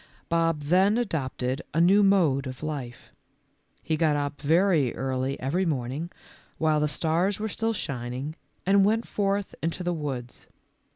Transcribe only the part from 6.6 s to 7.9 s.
the stars were still